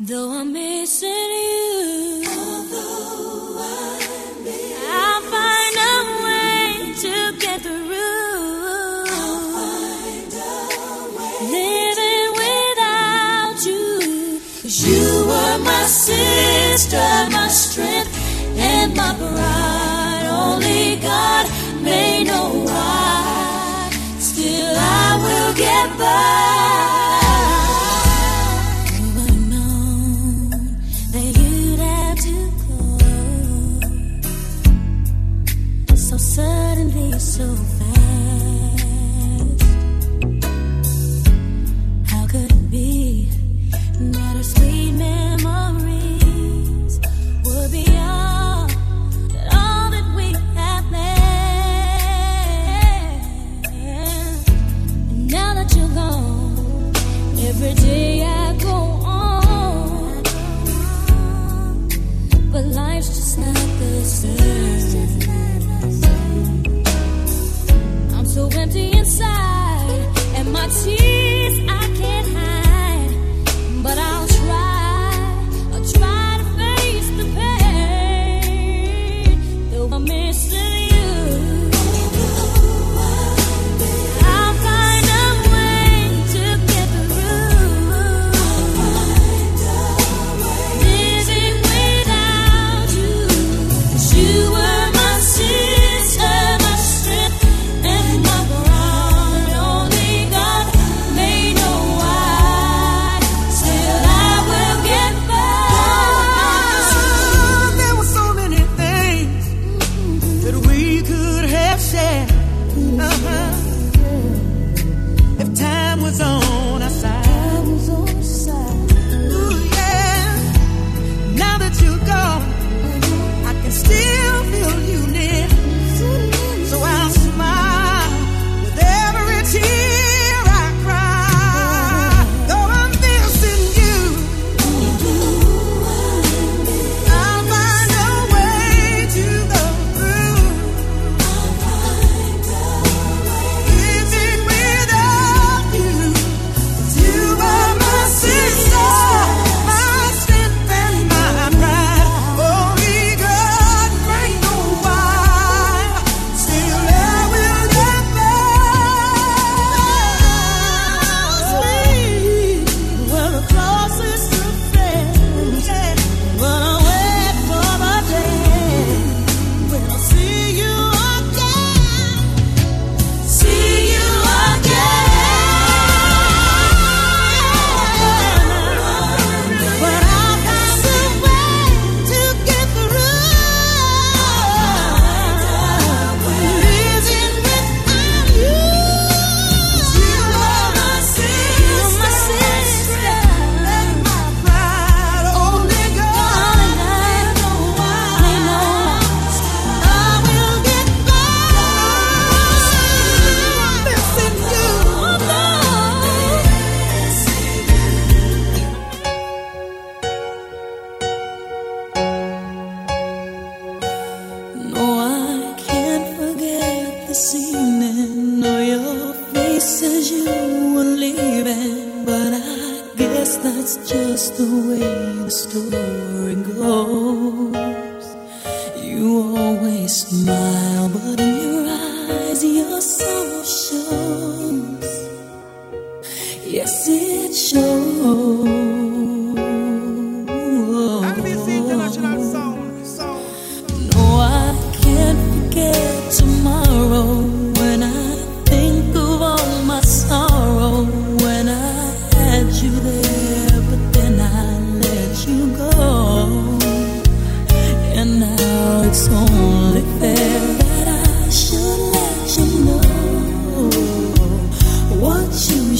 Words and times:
Though 0.00 0.30
I'm 0.40 0.52
missing 0.52 1.08
you, 1.08 2.24
although 2.26 3.56
I 3.60 4.00
miss 4.42 4.72
I'll 4.90 5.22
find 5.30 5.76
a 5.76 5.96
way 6.24 6.92
to 7.02 7.14
get 7.38 7.60
through. 7.60 9.04
I'll 9.06 9.40
find 9.52 10.32
a 10.32 10.44
way 11.16 11.36
Living 11.54 12.30
without 12.42 13.58
you, 13.64 14.40
you 14.64 15.04
were 15.26 15.58
my 15.62 15.84
sister. 15.84 17.28
My 17.30 17.41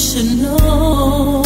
should 0.03 0.37
know. 0.37 1.42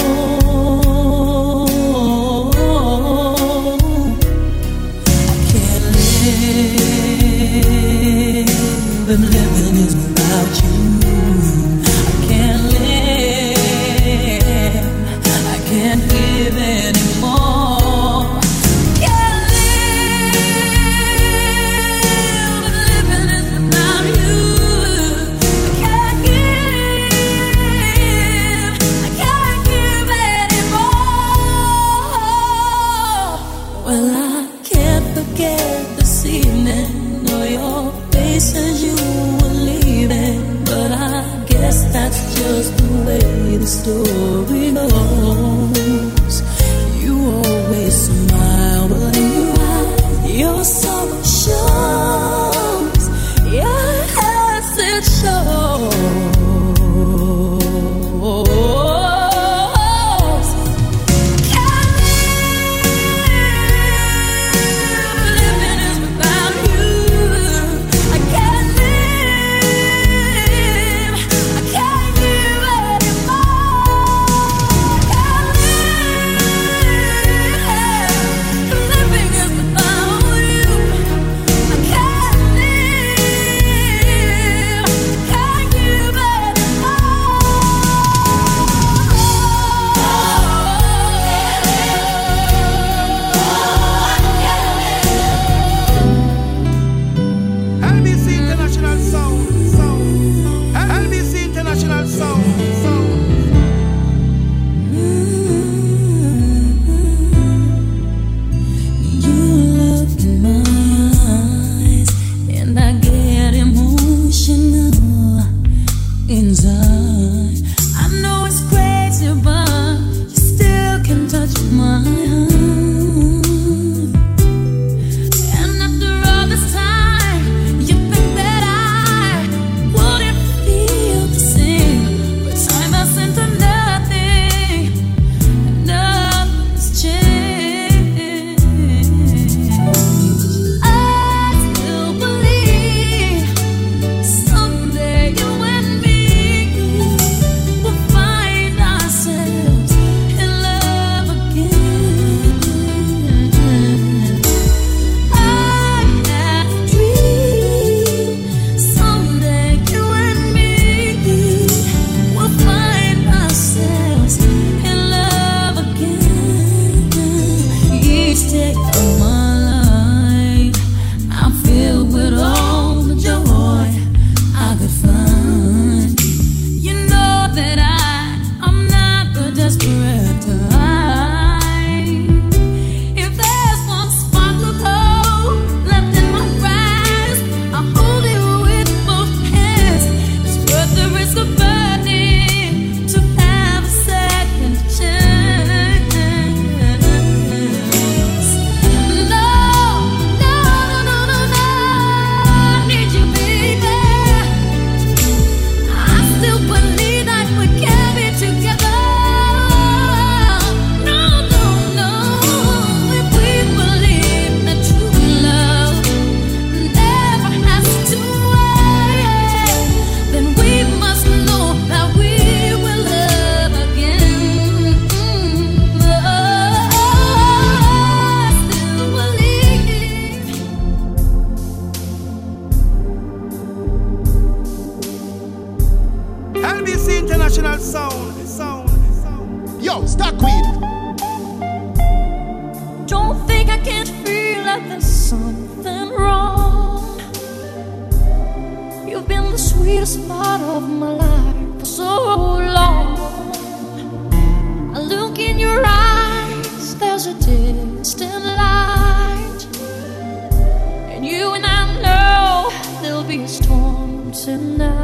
Sure 263.46 264.06
before 264.32 264.95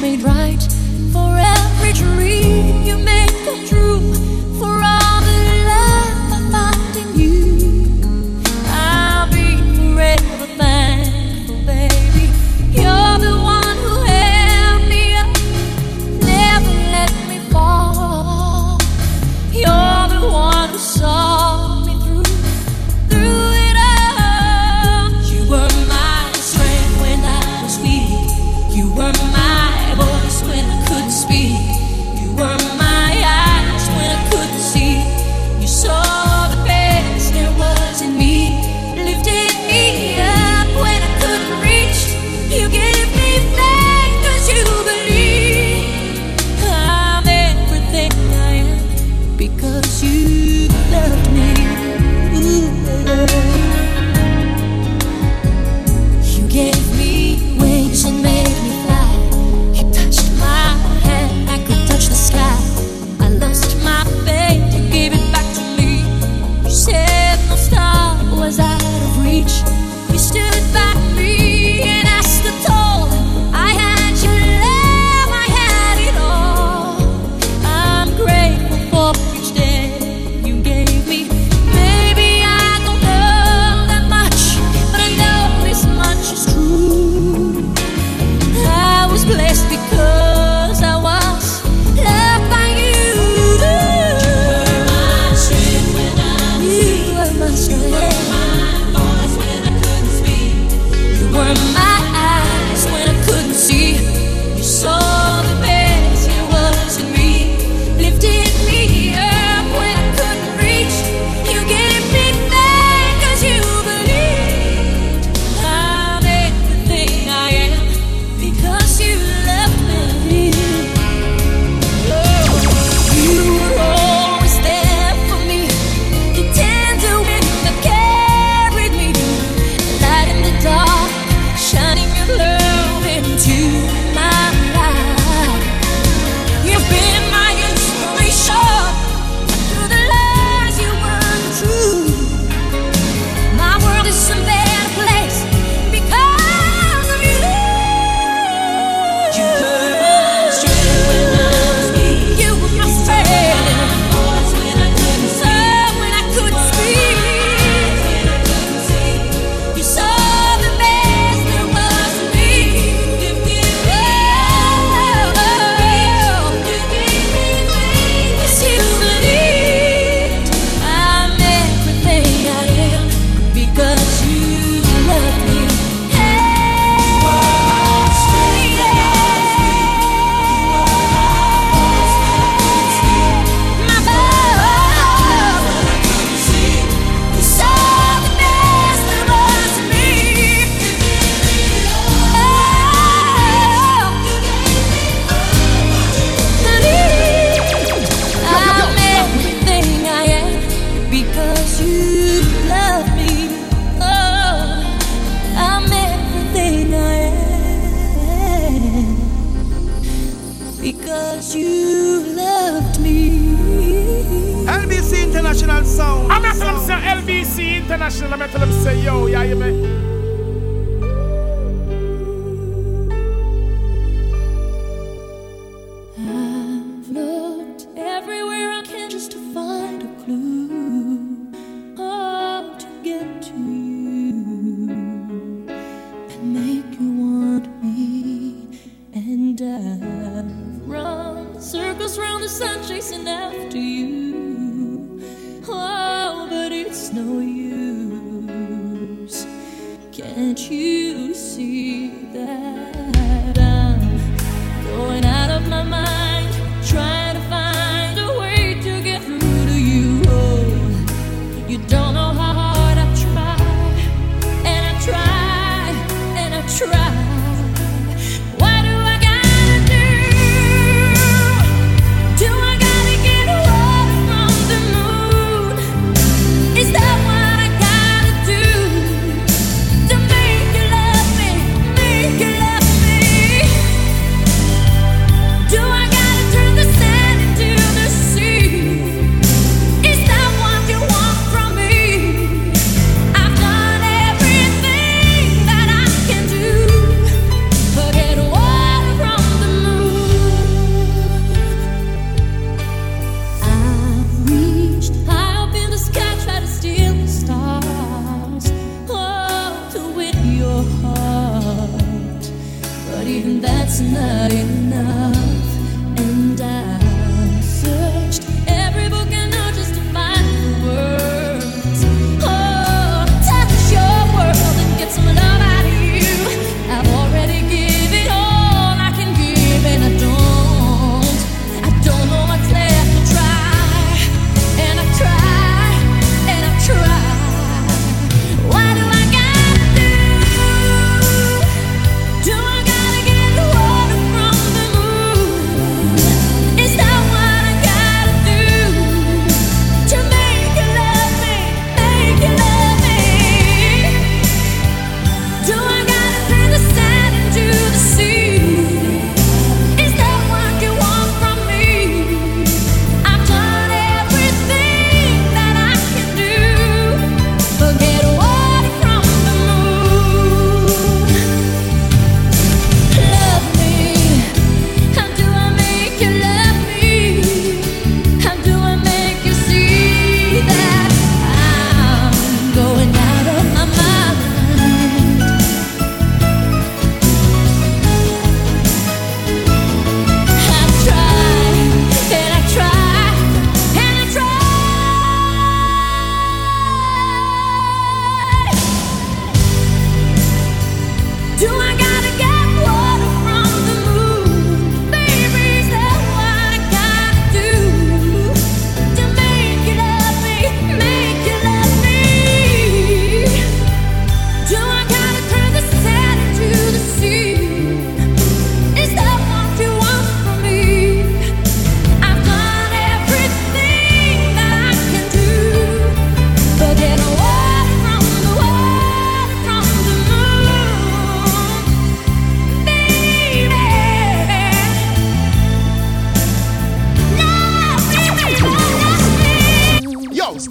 make 0.00 0.22
right 0.22 0.62
love 1.12 1.45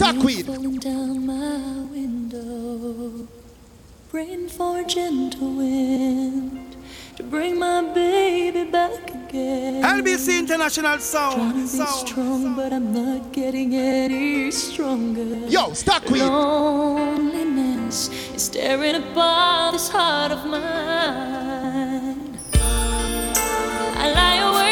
international 0.05 0.59
sound. 9.39 9.81
Trying 9.81 9.97
to 9.97 10.03
be 10.03 10.17
international 10.39 10.99
sound. 10.99 11.69
strong, 12.07 12.55
but 12.55 12.71
I'm 12.73 12.93
not 12.93 13.33
getting 13.33 13.75
any 13.75 14.51
stronger. 14.51 15.47
Yo, 15.47 15.73
queen. 16.05 16.21
Loneliness 16.27 18.09
is 18.35 18.43
staring 18.43 18.95
upon 18.95 19.73
this 19.73 19.89
heart 19.89 20.31
of 20.31 20.45
mine. 20.45 22.37
I 23.97 24.11
lie 24.13 24.37
awake, 24.49 24.64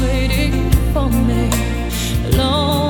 waiting 0.00 0.70
for 0.92 1.08
me. 1.08 1.50
Long 2.36 2.81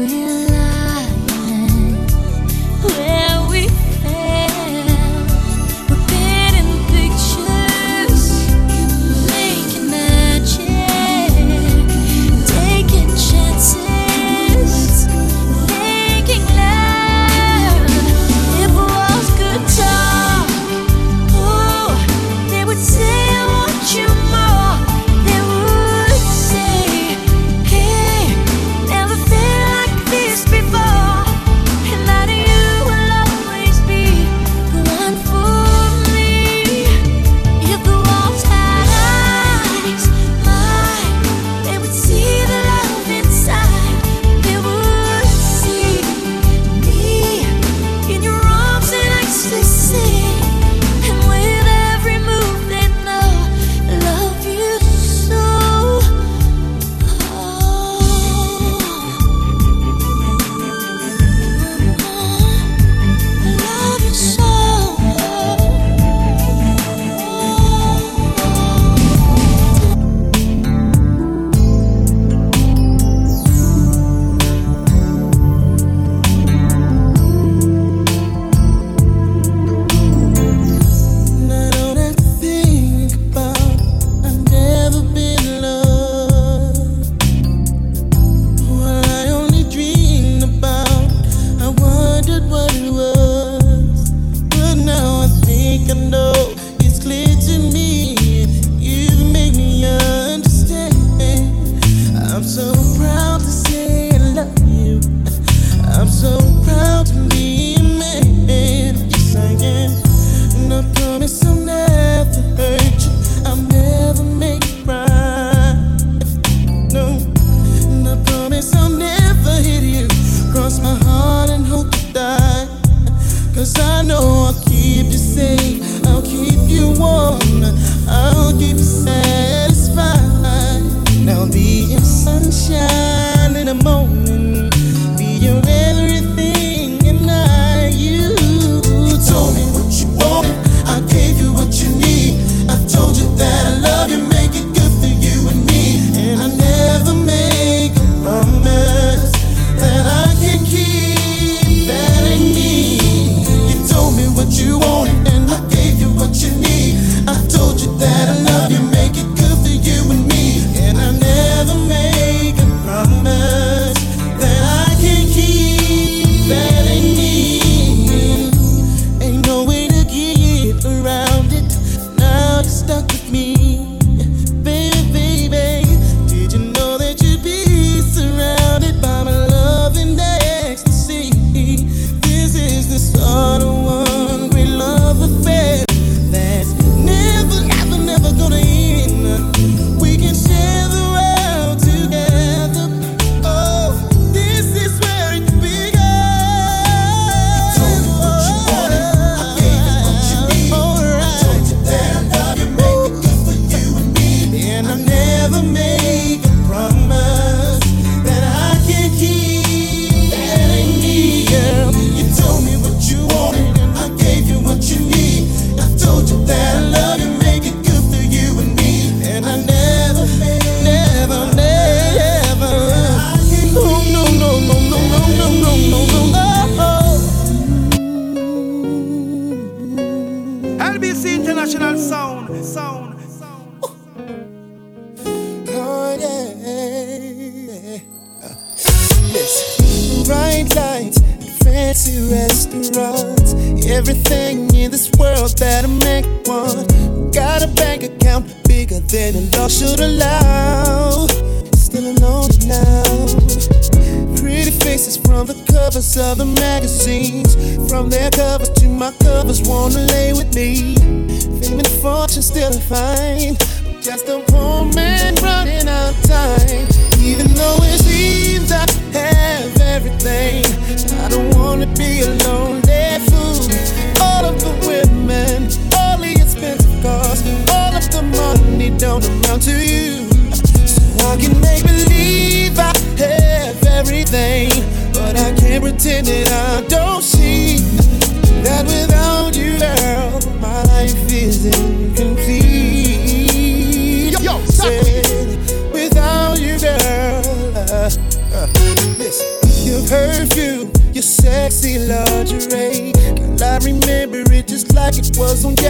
Ooh, 0.00 0.37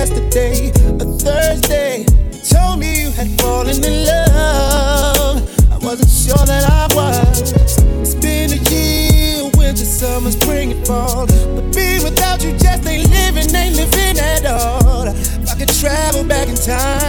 yesterday, 0.08 0.70
a 0.70 1.04
Thursday. 1.04 2.06
You 2.32 2.40
told 2.40 2.80
me 2.80 3.02
you 3.02 3.10
had 3.10 3.28
fallen 3.40 3.82
in 3.84 4.06
love. 4.06 5.42
I 5.70 5.78
wasn't 5.78 6.10
sure 6.10 6.46
that 6.46 6.64
I 6.70 6.94
was. 6.94 7.52
It's 8.00 8.14
been 8.14 8.50
a 8.52 8.70
year, 8.70 9.50
winter, 9.56 9.84
summer, 9.84 10.30
spring, 10.30 10.72
and 10.72 10.86
fall. 10.86 11.26
But 11.26 11.74
being 11.74 12.02
without 12.02 12.42
you 12.42 12.52
just 12.52 12.86
ain't 12.86 13.10
living, 13.10 13.54
ain't 13.54 13.76
living 13.76 14.18
at 14.18 14.46
all. 14.46 15.08
If 15.08 15.50
I 15.50 15.58
could 15.58 15.68
travel 15.68 16.24
back 16.24 16.48
in 16.48 16.56
time. 16.56 17.07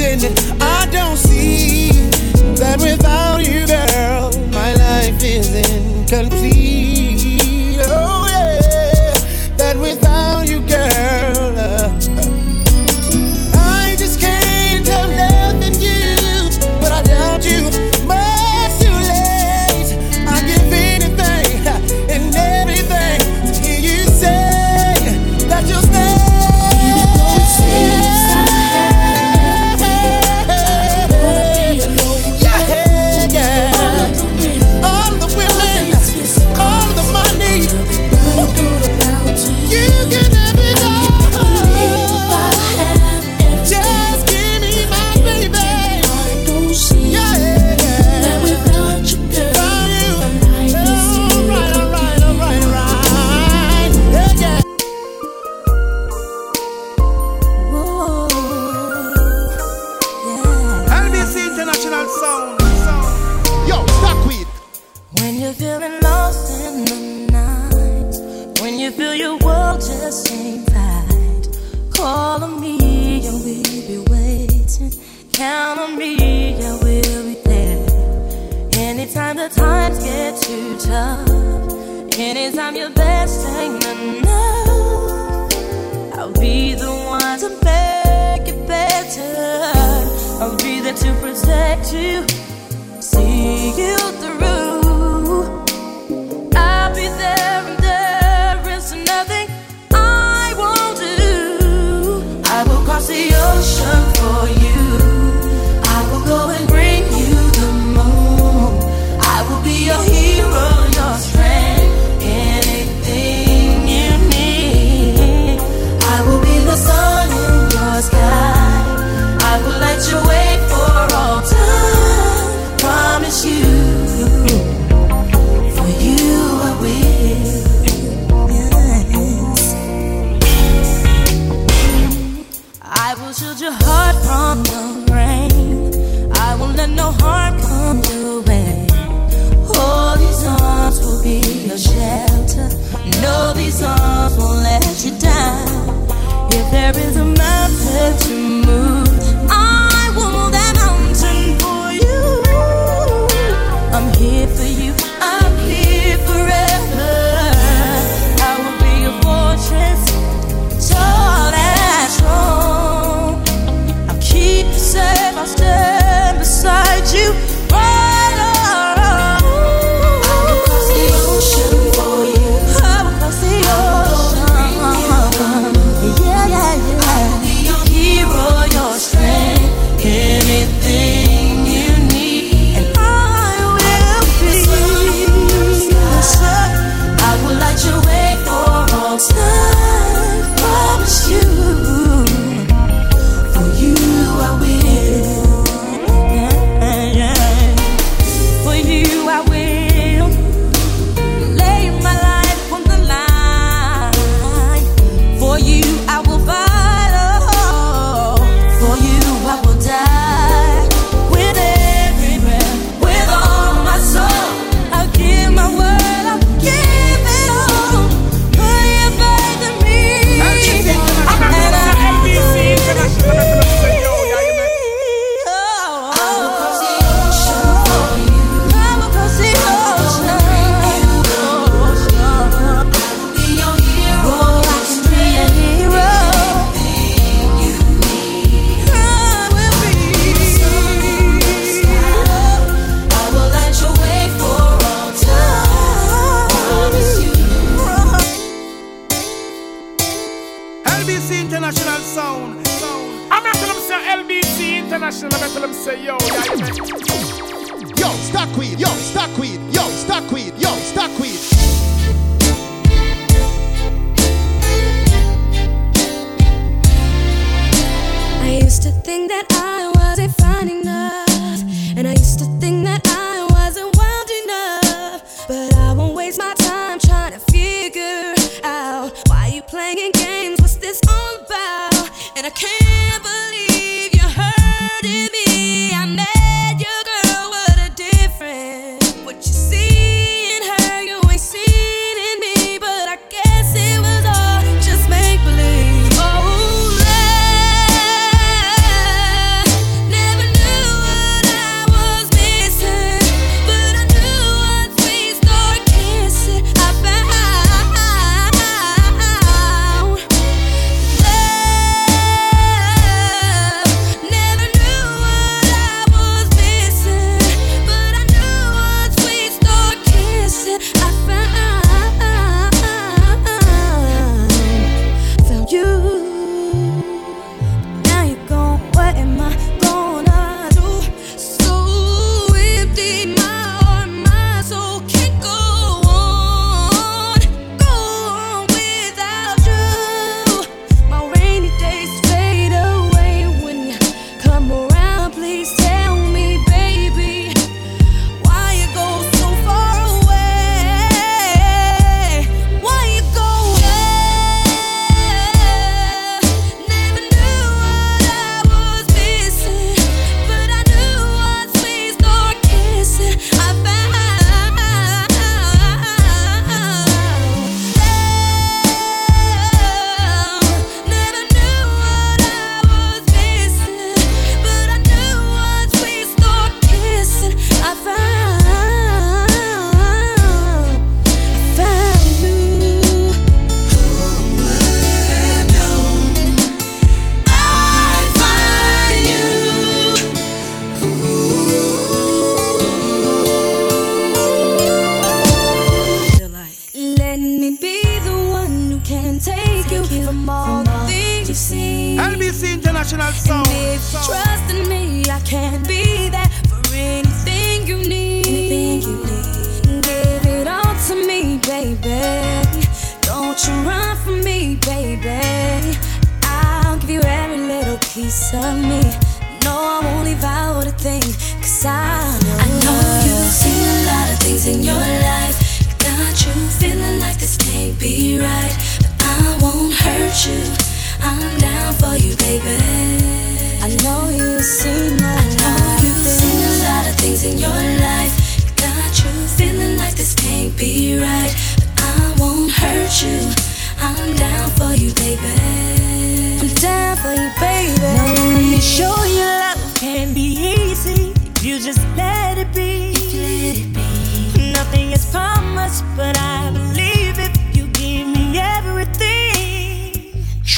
in 0.00 0.20
it. 0.22 0.57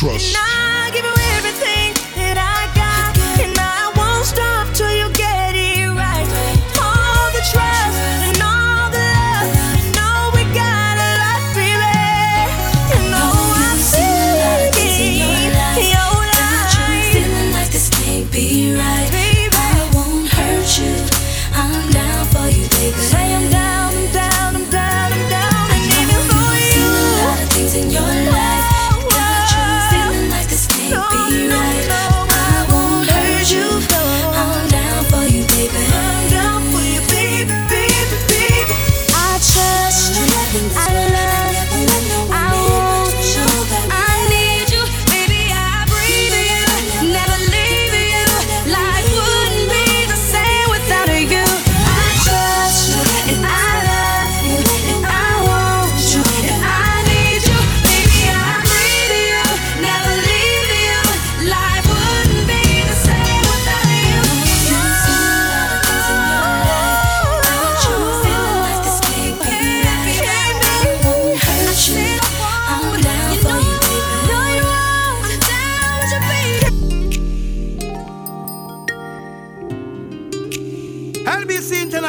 Trust. 0.01 0.40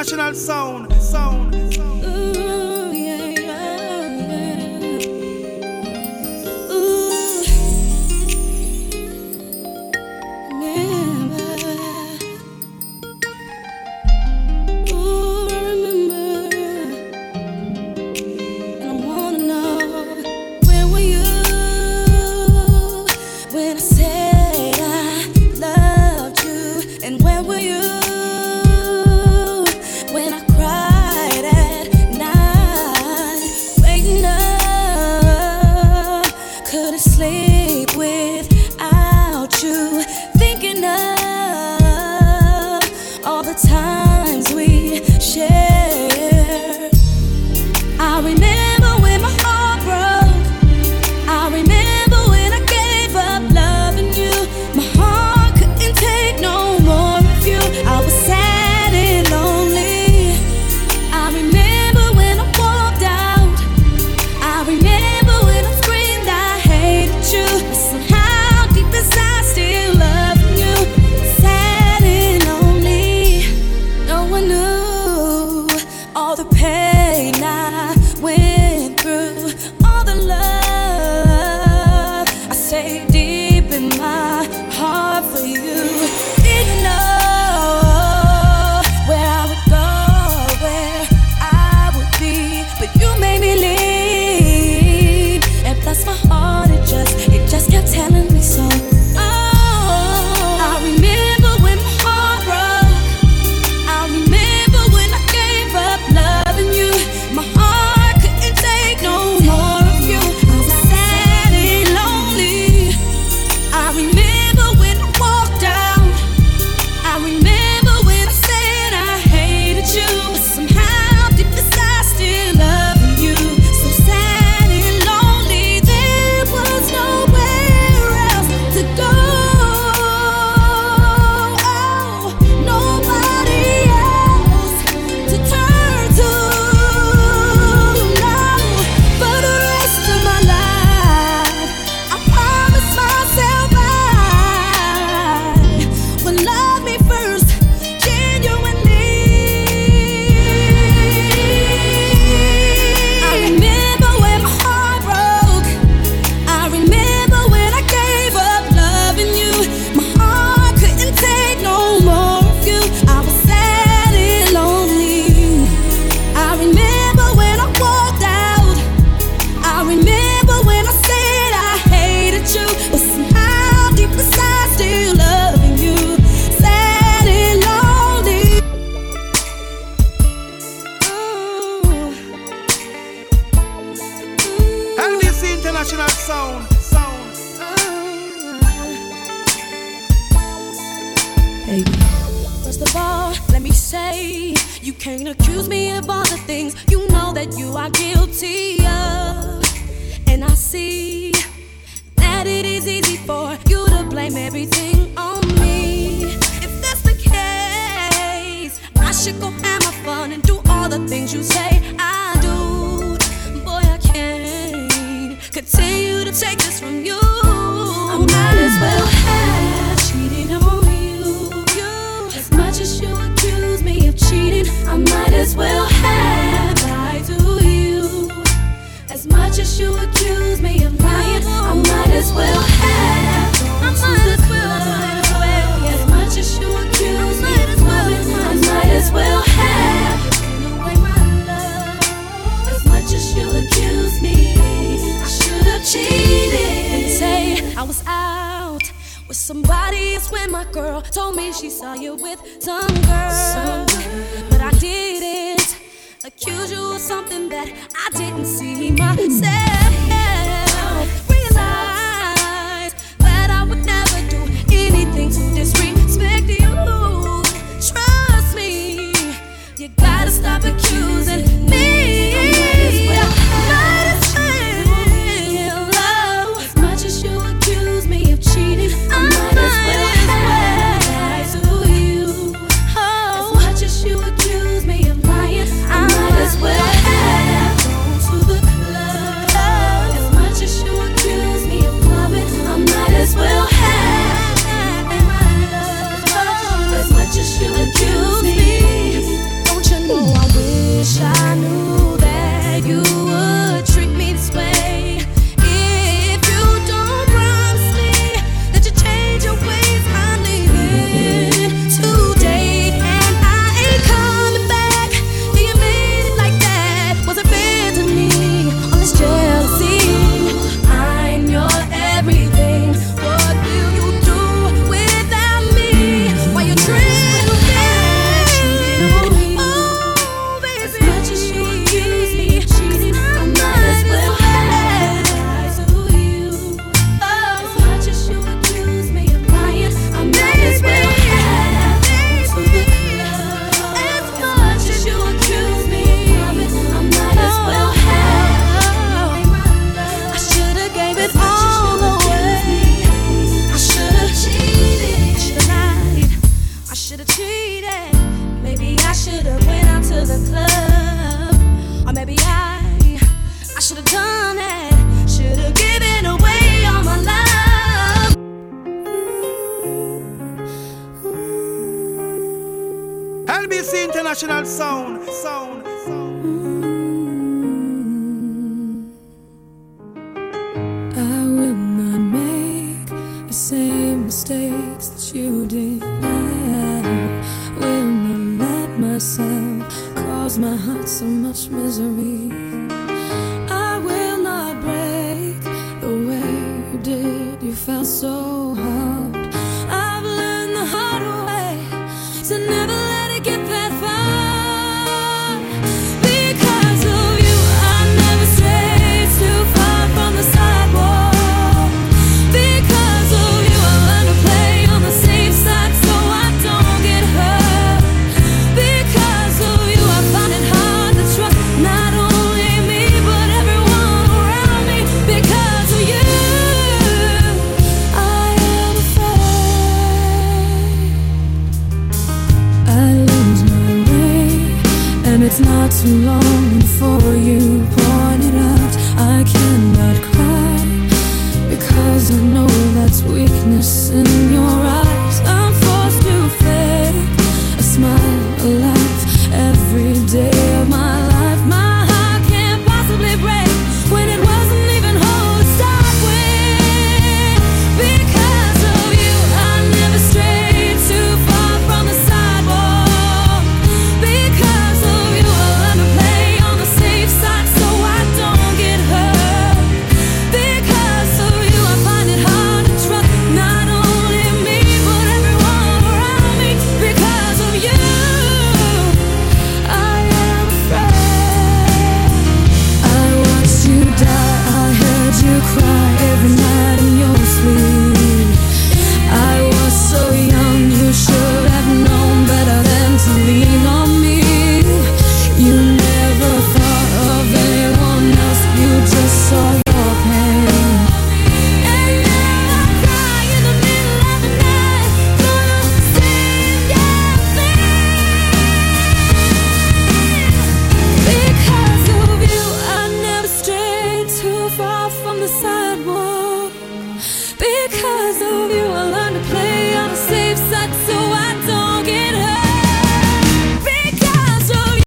International 0.02 0.34
Sound. 0.34 0.94
Sound. 1.00 1.74
Sound. 1.76 2.01